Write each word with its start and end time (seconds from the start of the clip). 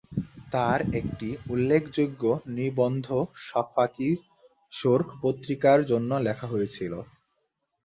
তার 0.51 0.79
একটি 0.93 1.29
উল্লেখযোগ্য 1.49 2.23
নিবন্ধ 2.55 3.07
শাফাক-ই-সোর্খ 3.45 5.07
পত্রিকার 5.23 5.79
জন্য 5.91 6.11
লেখা 6.27 6.47
হয়েছিল। 6.47 6.93